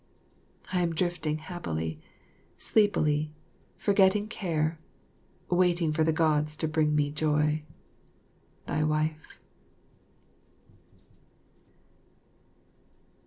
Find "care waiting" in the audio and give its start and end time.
4.29-5.93